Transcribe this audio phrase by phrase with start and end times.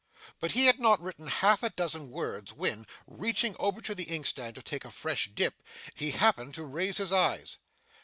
[0.39, 4.55] But he had not written half a dozen words when, reaching over to the inkstand
[4.55, 5.53] to take a fresh dip,
[5.93, 7.57] he happened to raise his eyes.